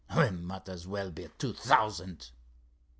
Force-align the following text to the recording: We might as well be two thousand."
We 0.17 0.31
might 0.31 0.67
as 0.67 0.87
well 0.87 1.11
be 1.11 1.27
two 1.37 1.53
thousand." 1.53 2.31